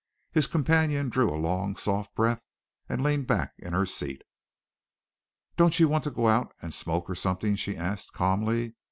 His 0.31 0.47
companion 0.47 1.09
drew 1.09 1.29
a 1.29 1.37
long, 1.37 1.75
soft 1.75 2.15
breath, 2.15 2.43
and 2.89 3.03
leaned 3.03 3.27
back 3.27 3.53
in 3.59 3.73
her 3.73 3.85
seat. 3.85 4.23
"Don't 5.57 5.79
you 5.79 5.87
want 5.87 6.03
to 6.05 6.09
go 6.09 6.27
out 6.27 6.55
and 6.59 6.73
smoke 6.73 7.07
or 7.07 7.13
something?" 7.13 7.55
she 7.55 7.77
asked 7.77 8.11
calmly. 8.11 8.73